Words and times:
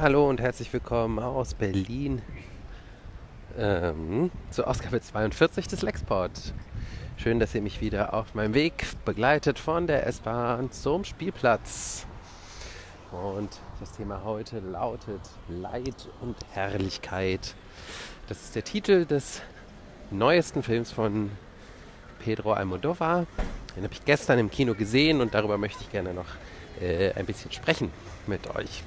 Hallo 0.00 0.28
und 0.28 0.40
herzlich 0.40 0.72
willkommen 0.72 1.18
aus 1.18 1.54
Berlin 1.54 2.22
ähm, 3.58 4.30
zur 4.48 4.68
Ausgabe 4.68 5.00
42 5.00 5.66
des 5.66 5.82
Lexport. 5.82 6.54
Schön, 7.16 7.40
dass 7.40 7.52
ihr 7.52 7.62
mich 7.62 7.80
wieder 7.80 8.14
auf 8.14 8.32
meinem 8.36 8.54
Weg 8.54 8.86
begleitet 9.04 9.58
von 9.58 9.88
der 9.88 10.06
S-Bahn 10.06 10.70
zum 10.70 11.02
Spielplatz. 11.02 12.06
Und 13.10 13.50
das 13.80 13.90
Thema 13.90 14.22
heute 14.22 14.60
lautet 14.60 15.20
Leid 15.48 16.08
und 16.20 16.36
Herrlichkeit. 16.52 17.56
Das 18.28 18.40
ist 18.40 18.54
der 18.54 18.62
Titel 18.62 19.04
des 19.04 19.42
neuesten 20.12 20.62
Films 20.62 20.92
von 20.92 21.32
Pedro 22.20 22.52
Almodovar. 22.52 23.26
Den 23.74 23.82
habe 23.82 23.94
ich 23.94 24.04
gestern 24.04 24.38
im 24.38 24.48
Kino 24.48 24.74
gesehen 24.74 25.20
und 25.20 25.34
darüber 25.34 25.58
möchte 25.58 25.82
ich 25.82 25.90
gerne 25.90 26.14
noch 26.14 26.28
äh, 26.80 27.10
ein 27.14 27.26
bisschen 27.26 27.50
sprechen 27.50 27.90
mit 28.28 28.54
euch. 28.54 28.84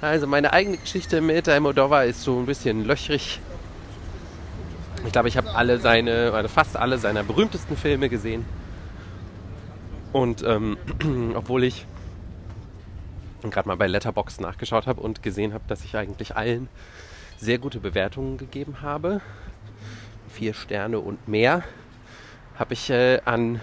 Also 0.00 0.26
meine 0.26 0.54
eigene 0.54 0.78
Geschichte 0.78 1.20
mit 1.20 1.46
Almodovar 1.46 2.06
ist 2.06 2.22
so 2.22 2.38
ein 2.38 2.46
bisschen 2.46 2.86
löchrig. 2.86 3.38
Ich 5.04 5.12
glaube, 5.12 5.28
ich 5.28 5.36
habe 5.36 5.54
alle 5.54 5.78
seine, 5.78 6.32
oder 6.32 6.48
fast 6.48 6.76
alle 6.76 6.96
seiner 6.96 7.22
berühmtesten 7.22 7.76
Filme 7.76 8.08
gesehen. 8.08 8.46
Und 10.12 10.42
ähm, 10.42 10.78
obwohl 11.34 11.64
ich 11.64 11.86
gerade 13.42 13.68
mal 13.68 13.76
bei 13.76 13.86
Letterbox 13.86 14.40
nachgeschaut 14.40 14.86
habe 14.86 15.02
und 15.02 15.22
gesehen 15.22 15.52
habe, 15.52 15.64
dass 15.68 15.84
ich 15.84 15.96
eigentlich 15.96 16.34
allen 16.34 16.68
sehr 17.36 17.58
gute 17.58 17.78
Bewertungen 17.78 18.38
gegeben 18.38 18.82
habe, 18.82 19.20
vier 20.28 20.54
Sterne 20.54 20.98
und 20.98 21.28
mehr, 21.28 21.62
habe 22.58 22.72
ich 22.72 22.88
äh, 22.88 23.20
an 23.26 23.60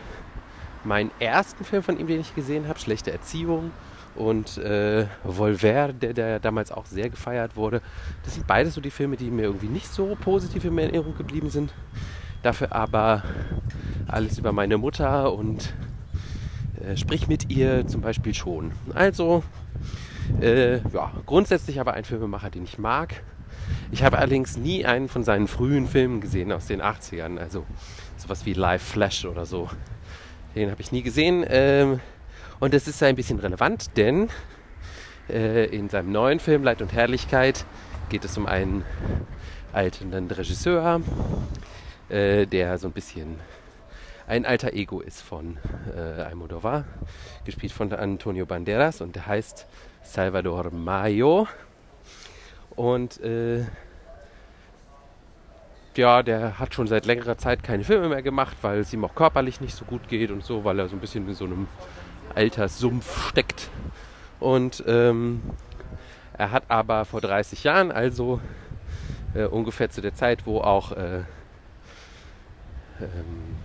meinen 0.83 1.11
ersten 1.19 1.65
Film 1.65 1.81
von 1.81 1.99
ihm, 1.99 2.07
den 2.07 2.21
ich 2.21 2.35
gesehen 2.35 2.67
habe, 2.67 2.79
Schlechte 2.79 3.11
Erziehung, 3.11 3.71
und 4.17 4.57
äh, 4.57 5.05
Volver, 5.23 5.93
der, 5.93 6.13
der 6.13 6.39
damals 6.39 6.71
auch 6.71 6.85
sehr 6.85 7.09
gefeiert 7.09 7.55
wurde. 7.55 7.81
Das 8.23 8.33
sind 8.35 8.47
beides 8.47 8.73
so 8.73 8.81
die 8.81 8.91
Filme, 8.91 9.15
die 9.15 9.29
mir 9.29 9.43
irgendwie 9.43 9.67
nicht 9.67 9.87
so 9.87 10.17
positiv 10.19 10.65
in 10.65 10.77
Erinnerung 10.77 11.15
geblieben 11.15 11.49
sind. 11.49 11.73
Dafür 12.43 12.73
aber 12.73 13.23
alles 14.07 14.37
über 14.37 14.51
meine 14.51 14.77
Mutter 14.77 15.33
und 15.33 15.73
äh, 16.81 16.95
sprich 16.97 17.27
mit 17.27 17.49
ihr 17.51 17.87
zum 17.87 18.01
Beispiel 18.01 18.33
schon. 18.33 18.71
Also, 18.93 19.43
äh, 20.41 20.77
ja, 20.89 21.11
grundsätzlich 21.25 21.79
aber 21.79 21.93
ein 21.93 22.03
Filmemacher, 22.03 22.49
den 22.49 22.63
ich 22.63 22.77
mag. 22.77 23.21
Ich 23.91 24.03
habe 24.03 24.17
allerdings 24.17 24.57
nie 24.57 24.85
einen 24.85 25.07
von 25.07 25.23
seinen 25.23 25.47
frühen 25.47 25.87
Filmen 25.87 26.21
gesehen 26.21 26.51
aus 26.51 26.67
den 26.67 26.81
80ern, 26.81 27.37
also 27.37 27.65
sowas 28.17 28.45
wie 28.45 28.53
Live 28.53 28.83
Flash 28.83 29.25
oder 29.25 29.45
so. 29.45 29.69
Den 30.55 30.71
habe 30.71 30.81
ich 30.81 30.91
nie 30.91 31.03
gesehen. 31.03 31.45
Ähm, 31.47 31.99
und 32.59 32.73
das 32.73 32.87
ist 32.87 33.01
ein 33.03 33.15
bisschen 33.15 33.39
relevant, 33.39 33.97
denn 33.97 34.29
äh, 35.29 35.65
in 35.65 35.89
seinem 35.89 36.11
neuen 36.11 36.39
Film 36.39 36.63
Leid 36.63 36.81
und 36.81 36.93
Herrlichkeit 36.93 37.65
geht 38.09 38.25
es 38.25 38.37
um 38.37 38.45
einen 38.45 38.83
alternden 39.73 40.29
Regisseur, 40.31 41.01
äh, 42.09 42.45
der 42.45 42.77
so 42.77 42.87
ein 42.87 42.93
bisschen 42.93 43.39
ein 44.27 44.45
alter 44.45 44.73
Ego 44.73 44.99
ist 44.99 45.21
von 45.21 45.57
äh, 45.95 46.21
Almodovar, 46.21 46.83
gespielt 47.45 47.71
von 47.71 47.93
Antonio 47.93 48.45
Banderas 48.45 49.01
und 49.01 49.15
der 49.15 49.25
heißt 49.25 49.67
Salvador 50.03 50.71
Mayo. 50.71 51.47
Und 52.75 53.21
äh, 53.21 53.65
ja, 55.95 56.21
der 56.23 56.59
hat 56.59 56.73
schon 56.73 56.87
seit 56.87 57.05
längerer 57.05 57.37
Zeit 57.37 57.63
keine 57.63 57.83
Filme 57.83 58.09
mehr 58.09 58.21
gemacht, 58.21 58.57
weil 58.61 58.79
es 58.79 58.93
ihm 58.93 59.03
auch 59.03 59.15
körperlich 59.15 59.61
nicht 59.61 59.75
so 59.75 59.85
gut 59.85 60.07
geht 60.07 60.29
und 60.29 60.43
so, 60.43 60.63
weil 60.63 60.79
er 60.79 60.89
so 60.89 60.95
ein 60.95 60.99
bisschen 60.99 61.27
in 61.27 61.33
so 61.33 61.45
einem 61.45 61.67
Alterssumpf 62.37 63.29
steckt. 63.29 63.69
Und 64.39 64.83
ähm, 64.87 65.41
er 66.37 66.51
hat 66.51 66.63
aber 66.67 67.05
vor 67.05 67.19
30 67.19 67.63
Jahren, 67.63 67.91
also 67.91 68.39
äh, 69.33 69.45
ungefähr 69.45 69.89
zu 69.89 70.01
der 70.01 70.13
Zeit, 70.13 70.45
wo 70.45 70.61
auch 70.61 70.91
äh, 70.91 71.23
ähm, 73.01 73.57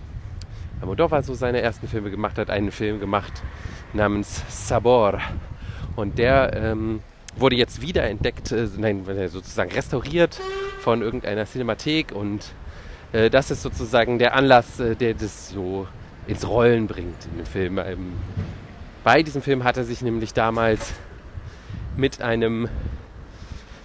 Almodovar 0.81 1.21
so 1.21 1.35
seine 1.35 1.61
ersten 1.61 1.87
Filme 1.87 2.09
gemacht 2.09 2.37
hat, 2.37 2.49
einen 2.49 2.71
Film 2.71 2.99
gemacht 2.99 3.43
namens 3.93 4.43
Sabor. 4.49 5.19
Und 5.95 6.17
der 6.17 6.53
ähm, 6.55 7.01
wurde 7.35 7.55
jetzt 7.55 7.81
wiederentdeckt, 7.81 8.51
äh, 8.51 8.67
nein, 8.77 9.05
sozusagen 9.29 9.71
restauriert 9.71 10.41
von 10.79 11.03
irgendeiner 11.03 11.45
Cinemathek 11.45 12.11
und 12.11 12.53
äh, 13.11 13.29
das 13.29 13.51
ist 13.51 13.61
sozusagen 13.61 14.17
der 14.17 14.35
Anlass, 14.35 14.79
äh, 14.79 14.95
der 14.95 15.13
das 15.13 15.49
so 15.49 15.87
ins 16.27 16.47
Rollen 16.47 16.87
bringt 16.87 17.25
in 17.31 17.37
dem 17.37 17.45
Film. 17.45 17.77
Ähm, 17.77 18.13
bei 19.03 19.21
diesem 19.21 19.41
Film 19.41 19.63
hat 19.63 19.77
er 19.77 19.83
sich 19.83 20.01
nämlich 20.01 20.33
damals 20.33 20.93
mit 21.97 22.21
einem 22.21 22.69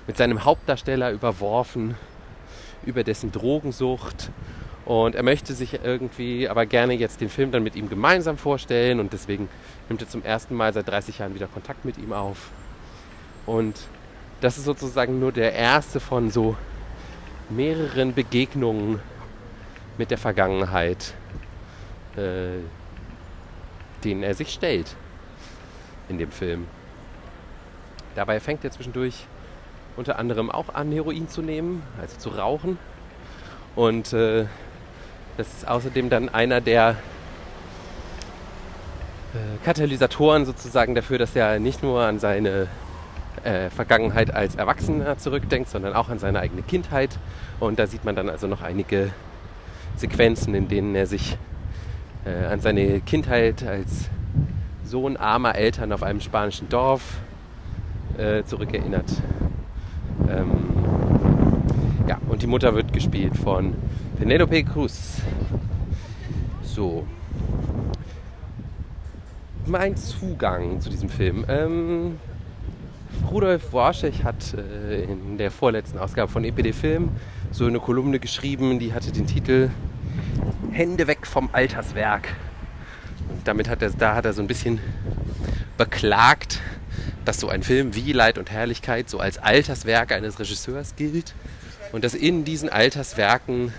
mit 0.06 0.16
seinem 0.16 0.44
Hauptdarsteller 0.44 1.10
überworfen 1.10 1.94
über 2.86 3.04
dessen 3.04 3.30
Drogensucht. 3.30 4.30
Und 4.86 5.14
er 5.14 5.22
möchte 5.22 5.52
sich 5.52 5.84
irgendwie 5.84 6.48
aber 6.48 6.64
gerne 6.64 6.94
jetzt 6.94 7.20
den 7.20 7.28
Film 7.28 7.50
dann 7.50 7.62
mit 7.62 7.76
ihm 7.76 7.90
gemeinsam 7.90 8.38
vorstellen. 8.38 9.00
Und 9.00 9.12
deswegen 9.12 9.50
nimmt 9.88 10.00
er 10.00 10.08
zum 10.08 10.22
ersten 10.22 10.54
Mal 10.54 10.72
seit 10.72 10.88
30 10.88 11.18
Jahren 11.18 11.34
wieder 11.34 11.46
Kontakt 11.46 11.84
mit 11.84 11.98
ihm 11.98 12.14
auf. 12.14 12.48
Und 13.44 13.76
das 14.40 14.56
ist 14.56 14.64
sozusagen 14.64 15.20
nur 15.20 15.32
der 15.32 15.52
erste 15.52 16.00
von 16.00 16.30
so 16.30 16.56
mehreren 17.50 18.14
Begegnungen 18.14 19.00
mit 19.98 20.10
der 20.10 20.18
Vergangenheit, 20.18 21.12
äh, 22.16 22.60
denen 24.04 24.22
er 24.22 24.34
sich 24.34 24.54
stellt 24.54 24.96
in 26.08 26.18
dem 26.18 26.30
Film. 26.30 26.66
Dabei 28.14 28.40
fängt 28.40 28.64
er 28.64 28.70
zwischendurch 28.70 29.26
unter 29.96 30.18
anderem 30.18 30.50
auch 30.50 30.74
an, 30.74 30.92
Heroin 30.92 31.28
zu 31.28 31.42
nehmen, 31.42 31.82
also 32.00 32.16
zu 32.16 32.30
rauchen. 32.30 32.78
Und 33.74 34.12
äh, 34.12 34.46
das 35.36 35.48
ist 35.48 35.68
außerdem 35.68 36.10
dann 36.10 36.28
einer 36.28 36.60
der 36.60 36.96
äh, 39.34 39.64
Katalysatoren 39.64 40.46
sozusagen 40.46 40.94
dafür, 40.94 41.18
dass 41.18 41.36
er 41.36 41.58
nicht 41.58 41.82
nur 41.82 42.02
an 42.02 42.18
seine 42.18 42.68
äh, 43.44 43.70
Vergangenheit 43.70 44.34
als 44.34 44.54
Erwachsener 44.54 45.18
zurückdenkt, 45.18 45.68
sondern 45.68 45.94
auch 45.94 46.08
an 46.08 46.18
seine 46.18 46.40
eigene 46.40 46.62
Kindheit. 46.62 47.18
Und 47.60 47.78
da 47.78 47.86
sieht 47.86 48.04
man 48.04 48.16
dann 48.16 48.30
also 48.30 48.46
noch 48.46 48.62
einige 48.62 49.10
Sequenzen, 49.96 50.54
in 50.54 50.68
denen 50.68 50.94
er 50.94 51.06
sich 51.06 51.36
äh, 52.24 52.46
an 52.46 52.60
seine 52.60 53.00
Kindheit 53.00 53.62
als 53.62 54.08
Sohn 54.88 55.16
armer 55.16 55.54
Eltern 55.54 55.92
auf 55.92 56.02
einem 56.02 56.20
spanischen 56.20 56.68
Dorf 56.68 57.18
äh, 58.16 58.42
zurückerinnert. 58.44 59.10
Ähm, 60.28 60.50
ja, 62.08 62.18
und 62.28 62.42
die 62.42 62.46
Mutter 62.46 62.74
wird 62.74 62.92
gespielt 62.92 63.36
von 63.36 63.74
Penelope 64.18 64.64
Cruz. 64.64 65.20
So. 66.62 67.06
Mein 69.66 69.96
Zugang 69.96 70.80
zu 70.80 70.88
diesem 70.88 71.10
Film. 71.10 71.44
Ähm, 71.48 72.16
Rudolf 73.30 73.72
Worschech 73.74 74.24
hat 74.24 74.54
äh, 74.54 75.04
in 75.04 75.36
der 75.36 75.50
vorletzten 75.50 75.98
Ausgabe 75.98 76.32
von 76.32 76.44
EPD 76.44 76.72
Film 76.72 77.10
so 77.50 77.66
eine 77.66 77.78
Kolumne 77.78 78.18
geschrieben, 78.18 78.78
die 78.78 78.94
hatte 78.94 79.12
den 79.12 79.26
Titel 79.26 79.68
Hände 80.72 81.06
weg 81.06 81.26
vom 81.26 81.50
Alterswerk 81.52 82.28
damit 83.48 83.68
hat 83.68 83.80
er, 83.80 83.90
da 83.90 84.14
hat 84.14 84.26
er 84.26 84.34
so 84.34 84.42
ein 84.42 84.46
bisschen 84.46 84.78
beklagt, 85.78 86.60
dass 87.24 87.40
so 87.40 87.48
ein 87.48 87.62
Film 87.62 87.94
wie 87.94 88.12
Leid 88.12 88.36
und 88.36 88.50
Herrlichkeit 88.50 89.08
so 89.08 89.20
als 89.20 89.38
Alterswerk 89.38 90.12
eines 90.12 90.38
Regisseurs 90.38 90.96
gilt 90.96 91.34
und 91.92 92.04
dass 92.04 92.14
in 92.14 92.44
diesen 92.44 92.68
Alterswerken 92.68 93.72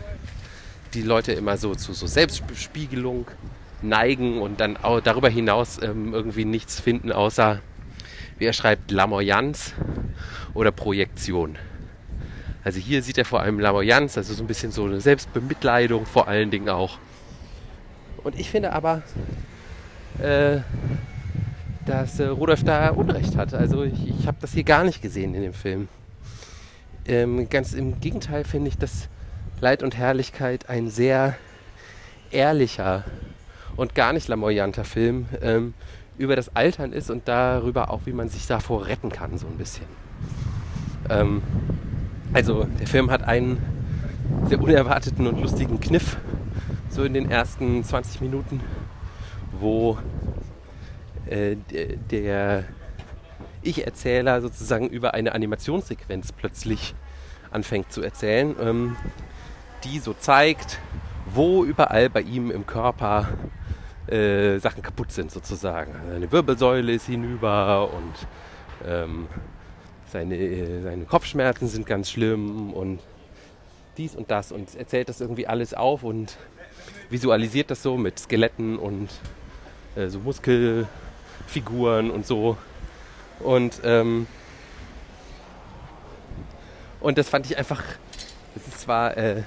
die 0.96 1.04
Leute 1.04 1.34
immer 1.34 1.58
so 1.58 1.76
zu 1.76 1.94
so 1.94 2.08
Selbstspiegelung 2.08 3.28
neigen 3.84 4.42
und 4.42 4.60
dann 4.60 4.76
auch 4.76 5.02
darüber 5.02 5.30
hinaus 5.30 5.80
ähm, 5.82 6.14
irgendwie 6.14 6.46
nichts 6.46 6.80
finden, 6.80 7.12
außer, 7.12 7.62
wie 8.40 8.46
er 8.46 8.54
schreibt, 8.54 8.90
Lamoyanz 8.90 9.74
oder 10.56 10.72
Projektion. 10.72 11.60
Also 12.64 12.80
hier 12.80 13.04
sieht 13.04 13.20
er 13.20 13.26
vor 13.26 13.42
allem 13.42 13.60
Lamoyanz, 13.60 14.18
also 14.18 14.34
so 14.34 14.44
ein 14.44 14.48
bisschen 14.48 14.72
so 14.72 14.86
eine 14.86 15.00
Selbstbemitleidung 15.00 16.08
vor 16.08 16.28
allen 16.28 16.50
Dingen 16.50 16.70
auch. 16.70 16.98
Und 18.24 18.38
ich 18.38 18.50
finde 18.50 18.74
aber, 18.74 19.04
äh, 20.22 20.62
dass 21.86 22.20
äh, 22.20 22.28
Rudolf 22.28 22.64
da 22.64 22.90
Unrecht 22.90 23.36
hat. 23.36 23.54
Also 23.54 23.84
ich, 23.84 24.08
ich 24.08 24.28
habe 24.28 24.38
das 24.42 24.54
hier 24.54 24.64
gar 24.64 24.84
nicht 24.84 25.02
gesehen 25.02 25.34
in 25.34 25.42
dem 25.42 25.54
Film. 25.54 25.88
Ähm, 27.06 27.50
ganz 27.50 27.74
im 27.74 28.00
Gegenteil 28.00 28.44
finde 28.44 28.68
ich, 28.68 28.78
dass 28.78 29.10
Leid 29.62 29.82
und 29.82 29.98
Herrlichkeit 29.98 30.70
ein 30.70 30.90
sehr 30.90 31.36
ehrlicher 32.32 33.04
und 33.76 33.96
gar 33.96 34.14
nicht 34.14 34.28
lamoyanter 34.28 34.84
Film 34.84 35.26
ähm, 35.42 35.74
über 36.18 36.36
das 36.36 36.56
Altern 36.56 36.94
ist 36.94 37.10
und 37.10 37.28
darüber 37.28 37.90
auch, 37.90 38.02
wie 38.06 38.14
man 38.14 38.30
sich 38.30 38.46
davor 38.46 38.86
retten 38.86 39.10
kann, 39.10 39.38
so 39.38 39.48
ein 39.48 39.58
bisschen. 39.58 39.86
Ähm, 41.10 41.42
also 42.34 42.68
der 42.80 42.88
Film 42.88 43.10
hat 43.10 43.24
einen 43.24 43.58
sehr 44.48 44.62
unerwarteten 44.62 45.26
und 45.26 45.42
lustigen 45.42 45.80
Kniff, 45.80 46.18
so 46.90 47.04
in 47.04 47.14
den 47.14 47.32
ersten 47.32 47.84
20 47.84 48.22
Minuten 48.22 48.62
wo 49.60 49.98
äh, 51.28 51.56
der 52.12 52.66
Ich-Erzähler 53.62 54.42
sozusagen 54.42 54.88
über 54.88 55.14
eine 55.14 55.34
Animationssequenz 55.34 56.32
plötzlich 56.32 56.96
anfängt 57.52 57.92
zu 57.92 58.02
erzählen, 58.02 58.56
ähm, 58.62 58.96
die 59.84 60.00
so 60.00 60.14
zeigt, 60.14 60.80
wo 61.34 61.64
überall 61.64 62.10
bei 62.10 62.22
ihm 62.22 62.52
im 62.52 62.66
Körper 62.66 63.28
äh, 64.08 64.60
Sachen 64.60 64.82
kaputt 64.82 65.12
sind 65.12 65.32
sozusagen. 65.32 65.94
Also 65.96 66.12
seine 66.12 66.32
Wirbelsäule 66.32 66.94
ist 66.94 67.06
hinüber 67.06 67.92
und 67.94 68.28
ähm, 68.88 69.28
seine, 70.08 70.36
äh, 70.36 70.82
seine 70.82 71.06
Kopfschmerzen 71.06 71.68
sind 71.68 71.86
ganz 71.86 72.10
schlimm 72.10 72.74
und 72.74 73.00
dies 73.98 74.16
und 74.16 74.32
das 74.32 74.52
und 74.52 74.76
erzählt 74.76 75.10
das 75.10 75.22
irgendwie 75.22 75.48
alles 75.48 75.74
auf 75.74 76.04
und 76.04 76.38
visualisiert 77.10 77.70
das 77.70 77.84
so 77.84 77.98
mit 77.98 78.18
Skeletten 78.20 78.78
und 78.78 79.10
äh, 79.96 80.08
so 80.08 80.20
Muskelfiguren 80.20 82.12
und 82.12 82.26
so. 82.26 82.58
Und, 83.40 83.82
ähm, 83.84 84.28
und 87.00 87.18
das 87.18 87.30
fand 87.30 87.46
ich 87.46 87.58
einfach, 87.58 87.82
es 88.56 88.68
ist 88.68 88.82
zwar 88.82 89.16
äh, 89.18 89.44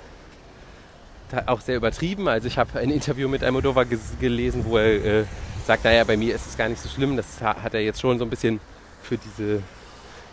auch 1.46 1.60
sehr 1.60 1.76
übertrieben, 1.76 2.28
also 2.28 2.46
ich 2.46 2.58
habe 2.58 2.78
ein 2.78 2.90
Interview 2.90 3.28
mit 3.28 3.42
Almodovar 3.42 3.86
gelesen, 4.20 4.64
wo 4.66 4.76
er 4.78 5.04
äh, 5.04 5.24
sagt, 5.66 5.84
naja, 5.84 6.04
bei 6.04 6.16
mir 6.16 6.34
ist 6.34 6.46
es 6.46 6.56
gar 6.56 6.68
nicht 6.68 6.80
so 6.80 6.88
schlimm, 6.88 7.16
das 7.16 7.40
hat 7.40 7.74
er 7.74 7.80
jetzt 7.80 8.00
schon 8.00 8.18
so 8.18 8.24
ein 8.24 8.30
bisschen 8.30 8.60
für 9.02 9.16
diese 9.16 9.62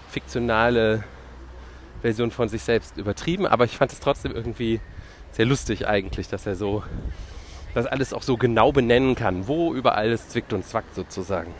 fiktionale 0.09 1.03
Version 2.01 2.31
von 2.31 2.49
sich 2.49 2.63
selbst 2.63 2.97
übertrieben, 2.97 3.45
aber 3.45 3.65
ich 3.65 3.77
fand 3.77 3.93
es 3.93 3.99
trotzdem 3.99 4.33
irgendwie 4.33 4.79
sehr 5.31 5.45
lustig 5.45 5.87
eigentlich, 5.87 6.27
dass 6.27 6.45
er 6.45 6.55
so 6.55 6.83
das 7.73 7.85
alles 7.85 8.13
auch 8.13 8.23
so 8.23 8.37
genau 8.37 8.71
benennen 8.71 9.15
kann, 9.15 9.47
wo 9.47 9.73
überall 9.73 10.11
es 10.11 10.29
zwickt 10.29 10.53
und 10.53 10.65
zwackt 10.65 10.95
sozusagen. 10.95 11.53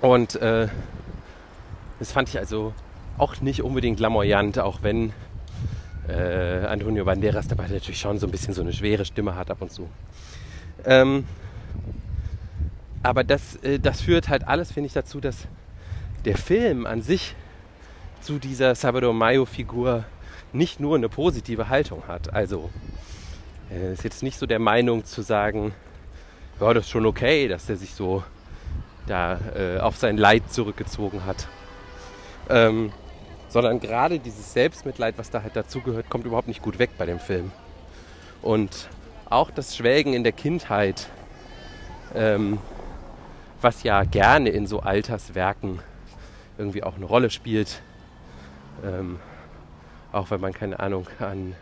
Und 0.00 0.36
äh, 0.36 0.68
das 1.98 2.12
fand 2.12 2.28
ich 2.28 2.38
also 2.38 2.72
auch 3.18 3.40
nicht 3.40 3.62
unbedingt 3.62 4.00
lamoyant, 4.00 4.58
auch 4.58 4.82
wenn 4.82 5.12
äh, 6.08 6.66
Antonio 6.66 7.04
Banderas 7.04 7.48
dabei 7.48 7.68
natürlich 7.68 7.98
schon 7.98 8.18
so 8.18 8.26
ein 8.26 8.30
bisschen 8.30 8.54
so 8.54 8.62
eine 8.62 8.72
schwere 8.72 9.04
Stimme 9.04 9.34
hat 9.34 9.50
ab 9.50 9.62
und 9.62 9.72
zu. 9.72 9.88
Ähm, 10.84 11.24
aber 13.02 13.24
das, 13.24 13.56
äh, 13.62 13.78
das 13.78 14.00
führt 14.00 14.28
halt 14.28 14.46
alles, 14.46 14.72
finde 14.72 14.88
ich, 14.88 14.92
dazu, 14.92 15.20
dass 15.20 15.46
der 16.24 16.36
Film 16.36 16.86
an 16.86 17.02
sich 17.02 17.34
zu 18.20 18.38
dieser 18.38 18.74
Salvador 18.74 19.14
Mayo-Figur 19.14 20.04
nicht 20.52 20.80
nur 20.80 20.96
eine 20.96 21.08
positive 21.08 21.68
Haltung 21.68 22.02
hat. 22.08 22.32
Also 22.34 22.70
er 23.70 23.92
ist 23.92 24.04
jetzt 24.04 24.22
nicht 24.22 24.38
so 24.38 24.46
der 24.46 24.58
Meinung 24.58 25.04
zu 25.04 25.22
sagen, 25.22 25.74
ja, 26.60 26.72
das 26.72 26.84
ist 26.84 26.90
schon 26.90 27.06
okay, 27.06 27.48
dass 27.48 27.68
er 27.68 27.76
sich 27.76 27.94
so 27.94 28.22
da 29.06 29.38
äh, 29.56 29.78
auf 29.78 29.96
sein 29.96 30.16
Leid 30.16 30.52
zurückgezogen 30.52 31.24
hat. 31.26 31.48
Ähm, 32.48 32.92
sondern 33.48 33.80
gerade 33.80 34.18
dieses 34.18 34.52
Selbstmitleid, 34.52 35.18
was 35.18 35.30
da 35.30 35.42
halt 35.42 35.56
dazugehört, 35.56 36.10
kommt 36.10 36.26
überhaupt 36.26 36.48
nicht 36.48 36.62
gut 36.62 36.78
weg 36.78 36.90
bei 36.98 37.06
dem 37.06 37.18
Film. 37.18 37.52
Und 38.42 38.88
auch 39.28 39.50
das 39.50 39.76
Schwelgen 39.76 40.14
in 40.14 40.24
der 40.24 40.32
Kindheit, 40.32 41.08
ähm, 42.14 42.58
was 43.60 43.82
ja 43.82 44.04
gerne 44.04 44.50
in 44.50 44.66
so 44.66 44.80
Alterswerken 44.80 45.80
irgendwie 46.58 46.82
auch 46.82 46.96
eine 46.96 47.04
Rolle 47.04 47.30
spielt, 47.30 47.82
ähm, 48.84 49.18
auch 50.12 50.30
wenn 50.30 50.40
man 50.40 50.52
keine 50.52 50.78
Ahnung 50.80 51.06
an 51.18 51.54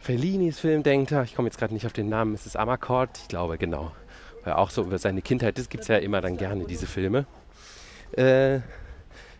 Fellinis 0.00 0.58
Film 0.58 0.82
denkt, 0.82 1.12
ich 1.12 1.34
komme 1.34 1.48
jetzt 1.48 1.58
gerade 1.58 1.74
nicht 1.74 1.84
auf 1.84 1.92
den 1.92 2.08
Namen, 2.08 2.34
ist 2.34 2.46
es 2.46 2.56
Amakord? 2.56 3.18
Ich 3.18 3.28
glaube, 3.28 3.58
genau. 3.58 3.92
Weil 4.44 4.54
auch 4.54 4.70
so 4.70 4.82
über 4.82 4.96
seine 4.96 5.20
Kindheit, 5.20 5.58
das 5.58 5.68
gibt 5.68 5.82
es 5.82 5.88
ja 5.88 5.98
immer 5.98 6.22
dann 6.22 6.38
gerne, 6.38 6.64
diese 6.64 6.86
Filme. 6.86 7.26
Äh, 8.12 8.60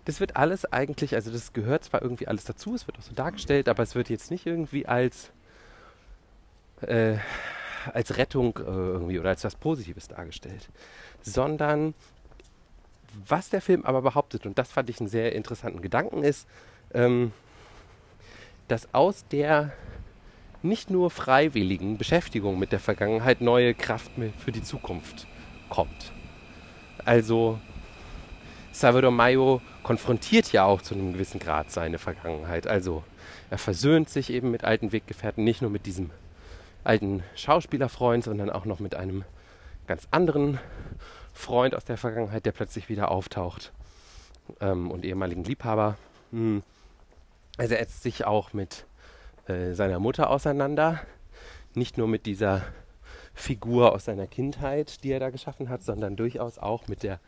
das 0.05 0.21
wird 0.21 0.37
alles 0.37 0.71
eigentlich, 0.71 1.15
also 1.15 1.31
das 1.31 1.55
gehört 1.55 1.85
zwar 1.85 2.03
irgendwie 2.03 2.29
alles 2.29 2.45
dazu, 2.45 2.75
es 2.75 2.87
wird 2.87 2.99
auch 2.99 3.03
so 3.03 3.15
dargestellt, 3.15 3.71
aber 3.71 3.83
es 3.83 3.95
wird 3.95 4.11
jetzt 4.11 4.31
nicht 4.31 4.45
irgendwie 4.45 4.85
als, 4.85 5.31
äh, 6.83 7.17
als 7.93 8.19
Rettung 8.19 8.59
äh, 8.59 8.63
irgendwie 8.63 9.19
oder 9.19 9.31
als 9.31 9.45
was 9.45 9.55
Positives 9.55 10.09
dargestellt, 10.09 10.69
sondern 11.23 11.95
was 13.27 13.49
der 13.49 13.63
Film 13.63 13.87
aber 13.87 14.03
behauptet, 14.03 14.45
und 14.45 14.59
das 14.59 14.71
fand 14.71 14.91
ich 14.91 15.01
einen 15.01 15.09
sehr 15.09 15.35
interessanten 15.35 15.81
Gedanken, 15.81 16.23
ist, 16.23 16.47
ähm, 16.93 17.33
dass 18.69 18.93
aus 18.93 19.25
der 19.29 19.73
nicht 20.62 20.91
nur 20.91 21.11
freiwilligen 21.11 21.99
Beschäftigung 21.99 22.59
mit 22.59 22.73
der 22.73 22.81
Vergangenheit 22.81 23.41
neue 23.41 23.75
Kraft 23.75 24.11
für 24.39 24.53
die 24.53 24.62
Zukunft 24.62 25.27
kommt. 25.69 26.12
Also 27.05 27.59
Salvador 28.73 29.11
Mayo 29.11 29.62
konfrontiert 29.83 30.53
ja 30.53 30.65
auch 30.65 30.83
zu 30.83 30.95
einem 30.95 31.12
gewissen 31.12 31.41
Grad 31.41 31.71
seine 31.71 31.99
Vergangenheit. 31.99 32.67
Also 32.67 33.03
er 33.51 33.59
versöhnt 33.59 34.09
sich 34.09 34.31
eben 34.31 34.51
mit 34.51 34.65
alten 34.65 34.93
Weggefährten, 34.93 35.43
nicht 35.43 35.62
nur 35.62 35.71
mit 35.71 35.87
diesem 35.87 36.11
alten 36.85 37.23
Schauspielerfreund, 37.35 38.25
sondern 38.25 38.51
auch 38.51 38.65
noch 38.65 38.81
mit 38.81 38.95
einem 38.95 39.25
ganz 39.87 40.06
anderen 40.11 40.59
Freund 41.33 41.75
aus 41.75 41.85
der 41.85 41.97
Vergangenheit, 41.97 42.47
der 42.47 42.53
plötzlich 42.53 42.89
wieder 42.89 43.11
auftaucht 43.11 43.73
ähm, 44.61 44.91
und 44.91 45.05
ehemaligen 45.05 45.45
Liebhaber. 45.45 45.97
Hm. 46.31 46.63
Also 47.59 47.75
er 47.75 47.81
setzt 47.81 48.03
sich 48.03 48.25
auch 48.25 48.53
mit 48.53 48.87
äh, 49.50 49.75
seiner 49.75 49.99
Mutter 49.99 50.31
auseinander, 50.31 51.00
nicht 51.75 51.99
nur 51.99 52.08
mit 52.08 52.26
dieser 52.26 52.62
Figur 53.35 53.93
aus 53.93 54.05
seiner 54.05 54.26
Kindheit, 54.26 55.02
die 55.02 55.12
er 55.12 55.20
da 55.20 55.31
geschaffen 55.31 55.69
hat, 55.69 55.82
sondern 55.82 56.17
durchaus 56.17 56.58
auch 56.58 56.88
mit 56.88 57.02
der 57.02 57.20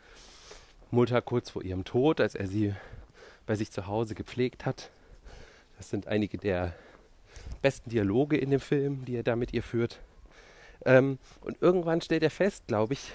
Mutter 0.91 1.21
kurz 1.21 1.49
vor 1.49 1.63
ihrem 1.63 1.85
Tod, 1.85 2.21
als 2.21 2.35
er 2.35 2.47
sie 2.47 2.73
bei 3.45 3.55
sich 3.55 3.71
zu 3.71 3.87
Hause 3.87 4.15
gepflegt 4.15 4.65
hat. 4.65 4.89
Das 5.77 5.89
sind 5.89 6.07
einige 6.07 6.37
der 6.37 6.73
besten 7.61 7.89
Dialoge 7.89 8.37
in 8.37 8.51
dem 8.51 8.59
Film, 8.59 9.05
die 9.05 9.15
er 9.15 9.23
da 9.23 9.35
mit 9.35 9.53
ihr 9.53 9.63
führt. 9.63 9.99
Ähm, 10.85 11.17
und 11.41 11.61
irgendwann 11.61 12.01
stellt 12.01 12.23
er 12.23 12.29
fest, 12.29 12.67
glaube 12.67 12.93
ich, 12.93 13.11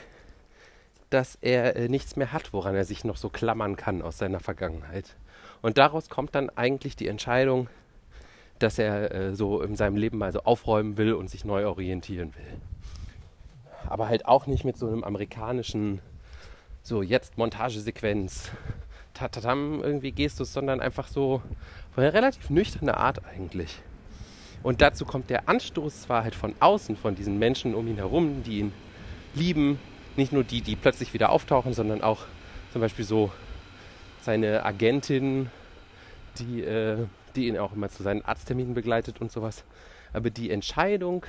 dass 1.10 1.38
er 1.40 1.76
äh, 1.76 1.88
nichts 1.88 2.16
mehr 2.16 2.32
hat, 2.32 2.52
woran 2.52 2.74
er 2.74 2.84
sich 2.84 3.04
noch 3.04 3.16
so 3.16 3.28
klammern 3.28 3.76
kann 3.76 4.02
aus 4.02 4.18
seiner 4.18 4.40
Vergangenheit. 4.40 5.16
Und 5.62 5.78
daraus 5.78 6.08
kommt 6.08 6.34
dann 6.34 6.50
eigentlich 6.50 6.96
die 6.96 7.08
Entscheidung, 7.08 7.68
dass 8.58 8.78
er 8.78 9.14
äh, 9.14 9.34
so 9.34 9.62
in 9.62 9.76
seinem 9.76 9.96
Leben 9.96 10.18
mal 10.18 10.32
so 10.32 10.40
aufräumen 10.40 10.96
will 10.96 11.12
und 11.12 11.30
sich 11.30 11.44
neu 11.44 11.66
orientieren 11.66 12.34
will. 12.34 12.60
Aber 13.88 14.08
halt 14.08 14.26
auch 14.26 14.46
nicht 14.46 14.64
mit 14.64 14.76
so 14.76 14.86
einem 14.86 15.04
amerikanischen, 15.04 16.00
so 16.82 17.02
jetzt 17.02 17.38
Montagesequenz, 17.38 18.50
tatatam 19.14 19.82
irgendwie 19.82 20.12
Gestus, 20.12 20.52
sondern 20.52 20.80
einfach 20.80 21.08
so 21.08 21.42
von 21.92 22.04
einer 22.04 22.12
relativ 22.12 22.50
nüchternen 22.50 22.94
Art 22.94 23.24
eigentlich. 23.24 23.80
Und 24.62 24.80
dazu 24.80 25.04
kommt 25.04 25.30
der 25.30 25.48
Anstoß 25.48 26.02
zwar 26.02 26.24
halt 26.24 26.34
von 26.34 26.54
außen, 26.60 26.96
von 26.96 27.14
diesen 27.14 27.38
Menschen 27.38 27.74
um 27.74 27.86
ihn 27.86 27.96
herum, 27.96 28.42
die 28.42 28.58
ihn 28.60 28.72
lieben, 29.34 29.78
nicht 30.16 30.32
nur 30.32 30.44
die, 30.44 30.62
die 30.62 30.76
plötzlich 30.76 31.14
wieder 31.14 31.30
auftauchen, 31.30 31.74
sondern 31.74 32.02
auch 32.02 32.26
zum 32.72 32.80
Beispiel 32.80 33.04
so 33.04 33.30
seine 34.20 34.64
Agentin, 34.64 35.48
die, 36.38 36.62
äh, 36.62 37.06
die 37.36 37.48
ihn 37.48 37.58
auch 37.58 37.72
immer 37.72 37.88
zu 37.88 38.02
seinen 38.02 38.24
Arztterminen 38.24 38.74
begleitet 38.74 39.20
und 39.20 39.32
sowas. 39.32 39.64
Aber 40.12 40.30
die 40.30 40.50
Entscheidung, 40.50 41.24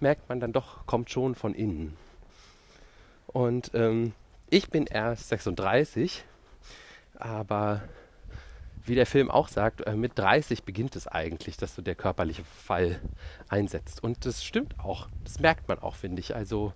merkt 0.00 0.28
man 0.28 0.40
dann 0.40 0.52
doch, 0.52 0.86
kommt 0.86 1.10
schon 1.10 1.34
von 1.34 1.54
innen. 1.54 1.96
Und 3.26 3.70
ähm, 3.74 4.12
ich 4.50 4.70
bin 4.70 4.86
erst 4.86 5.28
36, 5.28 6.24
aber 7.14 7.82
wie 8.84 8.94
der 8.94 9.06
Film 9.06 9.30
auch 9.30 9.48
sagt, 9.48 9.80
äh, 9.82 9.96
mit 9.96 10.18
30 10.18 10.62
beginnt 10.62 10.96
es 10.96 11.08
eigentlich, 11.08 11.56
dass 11.56 11.74
so 11.74 11.82
der 11.82 11.94
körperliche 11.94 12.44
Fall 12.44 13.00
einsetzt. 13.48 14.02
Und 14.02 14.24
das 14.24 14.44
stimmt 14.44 14.78
auch. 14.78 15.08
Das 15.24 15.40
merkt 15.40 15.68
man 15.68 15.78
auch, 15.80 15.96
finde 15.96 16.20
ich. 16.20 16.36
Also 16.36 16.72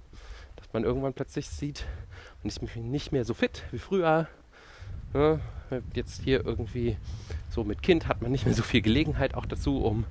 man 0.73 0.85
irgendwann 0.85 1.15
plötzlich 1.15 1.49
sieht, 1.49 1.87
man 2.43 2.49
ist 2.49 2.63
nicht 2.77 3.13
mehr 3.13 3.25
so 3.25 3.35
fit 3.35 3.65
wie 3.71 3.79
früher. 3.79 4.29
Ja, 5.13 5.41
jetzt 5.95 6.23
hier 6.23 6.45
irgendwie 6.45 6.97
so 7.49 7.65
mit 7.65 7.83
Kind 7.83 8.07
hat 8.07 8.23
man 8.23 8.31
nicht 8.31 8.47
mehr 8.47 8.55
so 8.55 8.63
viel 8.63 8.81
Gelegenheit 8.81 9.35
auch 9.35 9.47
dazu, 9.47 9.83
um 9.83 10.05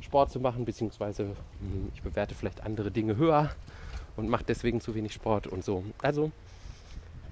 Sport 0.00 0.32
zu 0.32 0.40
machen, 0.40 0.64
beziehungsweise 0.64 1.24
hm, 1.24 1.90
ich 1.94 2.02
bewerte 2.02 2.34
vielleicht 2.34 2.62
andere 2.62 2.90
Dinge 2.90 3.16
höher 3.16 3.50
und 4.16 4.28
mache 4.28 4.44
deswegen 4.46 4.80
zu 4.80 4.94
wenig 4.94 5.12
Sport 5.12 5.46
und 5.46 5.64
so. 5.64 5.84
Also, 6.02 6.32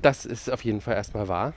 das 0.03 0.25
ist 0.25 0.51
auf 0.51 0.65
jeden 0.65 0.81
Fall 0.81 0.95
erstmal 0.95 1.29
wahr. 1.29 1.53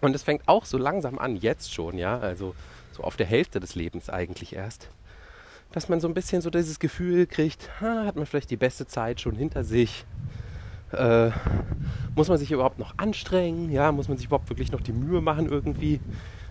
Und 0.00 0.14
es 0.14 0.22
fängt 0.22 0.48
auch 0.48 0.64
so 0.64 0.78
langsam 0.78 1.18
an, 1.18 1.36
jetzt 1.36 1.72
schon, 1.72 1.96
ja, 1.96 2.18
also 2.18 2.54
so 2.92 3.02
auf 3.02 3.16
der 3.16 3.26
Hälfte 3.26 3.60
des 3.60 3.74
Lebens 3.74 4.10
eigentlich 4.10 4.54
erst, 4.54 4.88
dass 5.72 5.88
man 5.88 6.00
so 6.00 6.08
ein 6.08 6.14
bisschen 6.14 6.40
so 6.42 6.50
dieses 6.50 6.78
Gefühl 6.78 7.26
kriegt, 7.26 7.68
ha, 7.80 8.04
hat 8.04 8.16
man 8.16 8.26
vielleicht 8.26 8.50
die 8.50 8.56
beste 8.56 8.86
Zeit 8.86 9.20
schon 9.20 9.36
hinter 9.36 9.64
sich? 9.64 10.04
Äh, 10.94 11.30
muss 12.14 12.28
man 12.28 12.38
sich 12.38 12.52
überhaupt 12.52 12.78
noch 12.78 12.94
anstrengen? 12.96 13.70
Ja, 13.70 13.92
muss 13.92 14.08
man 14.08 14.16
sich 14.16 14.26
überhaupt 14.26 14.48
wirklich 14.48 14.72
noch 14.72 14.80
die 14.80 14.92
Mühe 14.92 15.20
machen, 15.20 15.48
irgendwie 15.48 16.00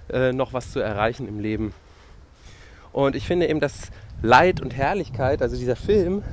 äh, 0.10 0.34
noch 0.34 0.54
was 0.54 0.72
zu 0.72 0.80
erreichen 0.80 1.28
im 1.28 1.40
Leben? 1.40 1.74
Und 2.92 3.16
ich 3.16 3.26
finde 3.26 3.48
eben, 3.48 3.60
dass 3.60 3.92
Leid 4.22 4.62
und 4.62 4.76
Herrlichkeit, 4.76 5.42
also 5.42 5.58
dieser 5.58 5.76
Film, 5.76 6.24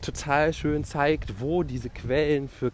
total 0.00 0.52
schön 0.52 0.84
zeigt, 0.84 1.40
wo 1.40 1.62
diese 1.62 1.90
Quellen 1.90 2.48
für 2.48 2.72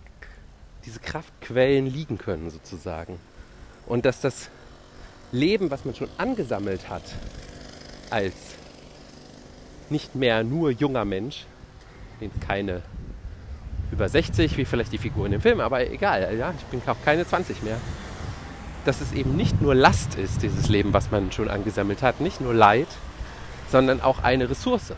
diese 0.85 1.01
Kraftquellen 1.01 1.87
liegen 1.87 2.19
können 2.19 2.51
sozusagen. 2.51 3.19
Und 3.87 4.05
dass 4.05 4.21
das 4.21 4.51
Leben, 5.33 5.71
was 5.71 5.85
man 5.85 5.95
schon 5.95 6.09
angesammelt 6.19 6.89
hat, 6.89 7.03
als 8.11 8.35
nicht 9.91 10.15
mehr 10.15 10.45
nur 10.45 10.71
junger 10.71 11.05
Mensch, 11.05 11.47
den 12.21 12.31
keine 12.41 12.83
über 14.03 14.09
60, 14.09 14.57
wie 14.57 14.65
vielleicht 14.65 14.91
die 14.91 14.99
Figur 14.99 15.27
in 15.27 15.33
dem 15.33 15.41
Film, 15.41 15.61
aber 15.61 15.89
egal, 15.89 16.37
ja, 16.37 16.53
ich 16.59 16.65
bin 16.65 16.83
auch 16.89 16.97
keine 17.05 17.25
20 17.25 17.63
mehr. 17.63 17.77
Dass 18.85 19.01
es 19.01 19.13
eben 19.13 19.37
nicht 19.37 19.63
nur 19.63 19.77
Last 19.77 20.17
ist, 20.17 20.43
dieses 20.43 20.69
Leben, 20.69 20.93
was 20.93 21.13
man 21.13 21.31
schon 21.31 21.49
angesammelt 21.49 22.03
hat, 22.03 22.21
nicht 22.21 22.41
nur 22.41 22.53
Leid, 22.53 22.89
sondern 23.69 24.01
auch 24.01 24.25
eine 24.25 24.51
Ressource, 24.51 24.93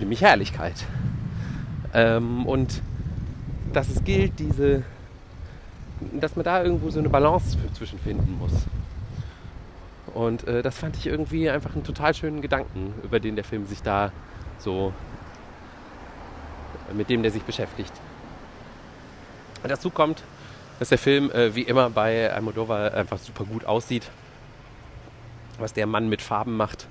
nämlich 0.00 0.22
Herrlichkeit. 0.22 0.74
Ähm, 1.94 2.46
und 2.46 2.82
dass 3.72 3.88
es 3.88 4.02
gilt, 4.02 4.40
diese, 4.40 4.82
dass 6.14 6.34
man 6.34 6.44
da 6.44 6.64
irgendwo 6.64 6.90
so 6.90 6.98
eine 6.98 7.10
Balance 7.10 7.56
zwischen 7.74 8.00
finden 8.00 8.38
muss. 8.40 8.54
Und 10.14 10.48
äh, 10.48 10.62
das 10.62 10.76
fand 10.76 10.96
ich 10.96 11.06
irgendwie 11.06 11.48
einfach 11.48 11.74
einen 11.74 11.84
total 11.84 12.12
schönen 12.12 12.42
Gedanken, 12.42 12.92
über 13.04 13.20
den 13.20 13.36
der 13.36 13.44
Film 13.44 13.66
sich 13.66 13.82
da 13.82 14.10
so, 14.58 14.92
mit 16.94 17.10
dem 17.10 17.22
der 17.22 17.30
sich 17.30 17.42
beschäftigt. 17.42 17.92
Und 19.62 19.70
dazu 19.70 19.90
kommt, 19.90 20.22
dass 20.78 20.88
der 20.88 20.98
Film 20.98 21.30
äh, 21.30 21.54
wie 21.54 21.62
immer 21.62 21.90
bei 21.90 22.32
Almodovar 22.32 22.94
einfach 22.94 23.18
super 23.18 23.44
gut 23.44 23.64
aussieht. 23.64 24.10
Was 25.58 25.72
der 25.72 25.86
Mann 25.86 26.08
mit 26.08 26.22
Farben 26.22 26.56
macht, 26.56 26.88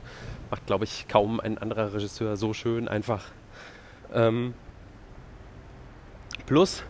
macht, 0.49 0.65
glaube 0.65 0.85
ich, 0.85 1.07
kaum 1.07 1.39
ein 1.39 1.57
anderer 1.57 1.93
Regisseur 1.93 2.37
so 2.37 2.53
schön 2.53 2.87
einfach. 2.87 3.25
Ähm, 4.13 4.53
plus, 6.45 6.83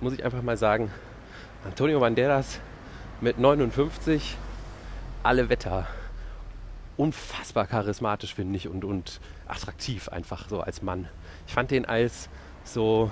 muss 0.00 0.12
ich 0.12 0.24
einfach 0.24 0.42
mal 0.42 0.56
sagen, 0.56 0.90
Antonio 1.64 2.00
Banderas 2.00 2.60
mit 3.20 3.38
59 3.38 4.36
alle 5.22 5.48
Wetter 5.48 5.86
unfassbar 7.00 7.66
charismatisch, 7.66 8.34
finde 8.34 8.56
ich, 8.58 8.68
und, 8.68 8.84
und 8.84 9.20
attraktiv 9.48 10.08
einfach 10.10 10.48
so 10.48 10.60
als 10.60 10.82
Mann. 10.82 11.08
Ich 11.46 11.54
fand 11.54 11.70
den 11.70 11.86
als 11.86 12.28
so 12.62 13.10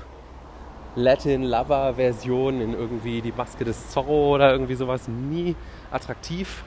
Latin-Lover-Version 0.94 2.60
in 2.60 2.74
irgendwie 2.74 3.22
die 3.22 3.32
Maske 3.32 3.64
des 3.64 3.88
Zorro 3.90 4.34
oder 4.34 4.52
irgendwie 4.52 4.74
sowas 4.74 5.08
nie 5.08 5.56
attraktiv. 5.90 6.64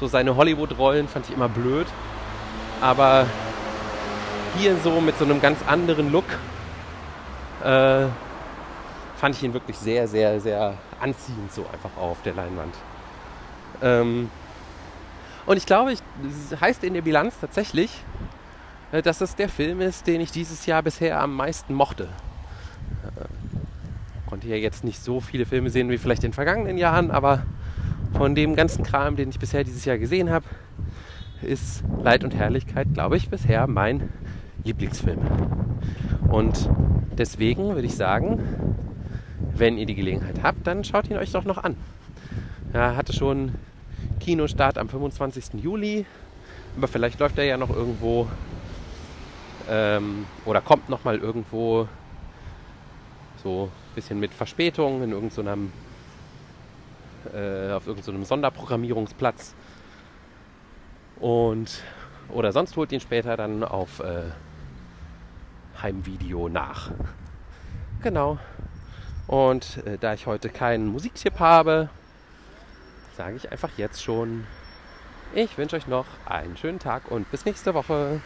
So 0.00 0.06
seine 0.06 0.36
Hollywood-Rollen 0.36 1.06
fand 1.06 1.28
ich 1.28 1.34
immer 1.34 1.50
blöd. 1.50 1.86
Aber 2.80 3.26
hier 4.56 4.76
so 4.82 5.00
mit 5.02 5.18
so 5.18 5.24
einem 5.24 5.42
ganz 5.42 5.58
anderen 5.66 6.10
Look 6.10 6.24
äh, 7.62 8.06
fand 9.16 9.34
ich 9.36 9.42
ihn 9.42 9.52
wirklich 9.52 9.76
sehr, 9.76 10.08
sehr, 10.08 10.40
sehr 10.40 10.74
anziehend 10.98 11.52
so 11.52 11.66
einfach 11.72 11.96
auf 12.00 12.22
der 12.22 12.32
Leinwand. 12.34 12.74
Ähm, 13.82 14.30
und 15.46 15.56
ich 15.56 15.66
glaube, 15.66 15.92
es 15.92 16.02
heißt 16.60 16.84
in 16.84 16.94
der 16.94 17.02
Bilanz 17.02 17.34
tatsächlich, 17.40 18.02
äh, 18.92 19.02
dass 19.02 19.20
es 19.20 19.34
der 19.36 19.48
Film 19.48 19.80
ist, 19.80 20.06
den 20.06 20.20
ich 20.20 20.30
dieses 20.30 20.66
Jahr 20.66 20.82
bisher 20.82 21.20
am 21.20 21.34
meisten 21.34 21.74
mochte. 21.74 22.08
Ich 23.02 23.22
äh, 23.22 24.28
konnte 24.28 24.48
ja 24.48 24.56
jetzt 24.56 24.84
nicht 24.84 25.02
so 25.02 25.20
viele 25.20 25.46
Filme 25.46 25.70
sehen 25.70 25.90
wie 25.90 25.98
vielleicht 25.98 26.24
in 26.24 26.30
den 26.30 26.34
vergangenen 26.34 26.78
Jahren, 26.78 27.10
aber 27.10 27.42
von 28.16 28.34
dem 28.34 28.54
ganzen 28.54 28.84
Kram, 28.84 29.16
den 29.16 29.28
ich 29.30 29.38
bisher 29.38 29.64
dieses 29.64 29.84
Jahr 29.84 29.98
gesehen 29.98 30.30
habe, 30.30 30.44
ist 31.42 31.82
Leid 32.02 32.24
und 32.24 32.34
Herrlichkeit, 32.34 32.88
glaube 32.94 33.16
ich, 33.16 33.28
bisher 33.28 33.66
mein 33.66 34.08
Lieblingsfilm. 34.62 35.18
Und 36.30 36.68
deswegen 37.18 37.74
würde 37.74 37.86
ich 37.86 37.96
sagen, 37.96 38.40
wenn 39.54 39.78
ihr 39.78 39.86
die 39.86 39.94
Gelegenheit 39.94 40.42
habt, 40.42 40.66
dann 40.66 40.84
schaut 40.84 41.10
ihn 41.10 41.16
euch 41.16 41.32
doch 41.32 41.44
noch 41.44 41.62
an. 41.62 41.76
Er 42.72 42.96
hatte 42.96 43.12
schon 43.12 43.52
Kinostart 44.24 44.78
am 44.78 44.88
25. 44.88 45.62
Juli. 45.62 46.06
Aber 46.76 46.88
vielleicht 46.88 47.20
läuft 47.20 47.38
er 47.38 47.44
ja 47.44 47.56
noch 47.56 47.70
irgendwo 47.70 48.26
ähm, 49.68 50.26
oder 50.44 50.60
kommt 50.60 50.88
noch 50.88 51.04
mal 51.04 51.18
irgendwo 51.18 51.86
so 53.42 53.64
ein 53.64 53.94
bisschen 53.94 54.18
mit 54.18 54.32
Verspätung 54.32 55.02
in 55.02 55.12
irgendeinem 55.12 55.72
äh, 57.34 57.72
auf 57.72 57.86
irgendeinem 57.86 58.24
Sonderprogrammierungsplatz 58.24 59.54
und 61.20 61.82
oder 62.30 62.52
sonst 62.52 62.76
holt 62.76 62.92
ihn 62.92 63.00
später 63.00 63.36
dann 63.36 63.62
auf 63.62 64.00
äh, 64.00 64.30
Heimvideo 65.82 66.48
nach. 66.48 66.90
Genau. 68.02 68.38
Und 69.26 69.84
äh, 69.86 69.98
da 69.98 70.14
ich 70.14 70.26
heute 70.26 70.48
keinen 70.48 70.86
Musiktipp 70.88 71.38
habe, 71.38 71.88
sage 73.16 73.36
ich 73.36 73.50
einfach 73.52 73.70
jetzt 73.76 74.02
schon, 74.02 74.46
ich 75.34 75.56
wünsche 75.56 75.76
euch 75.76 75.86
noch 75.86 76.06
einen 76.26 76.56
schönen 76.56 76.78
Tag 76.78 77.10
und 77.10 77.30
bis 77.30 77.44
nächste 77.44 77.74
Woche. 77.74 78.20